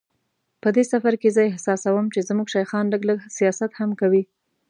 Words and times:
په 0.61 0.69
دې 0.75 0.83
سفر 0.91 1.13
کې 1.21 1.29
زه 1.35 1.41
احساسوم 1.51 2.05
چې 2.13 2.19
زموږ 2.29 2.47
شیخان 2.55 2.85
لږ 2.93 3.01
لږ 3.09 3.19
سیاست 3.37 3.71
هم 3.79 3.89
کوي. 4.01 4.23